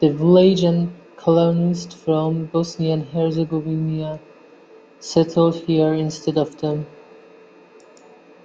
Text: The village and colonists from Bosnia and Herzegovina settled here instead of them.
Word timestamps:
The 0.00 0.10
village 0.10 0.62
and 0.62 0.94
colonists 1.16 1.94
from 1.94 2.44
Bosnia 2.52 2.92
and 2.92 3.06
Herzegovina 3.06 4.20
settled 5.00 5.54
here 5.56 5.94
instead 5.94 6.36
of 6.36 6.58
them. 6.60 6.86